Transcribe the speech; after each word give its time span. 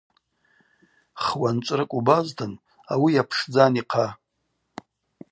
Хуанчӏврыкӏ 1.23 1.95
убазтын– 1.99 2.51
ауи 2.91 3.09
йапшдзан 3.15 3.73
йхъа. 3.81 4.07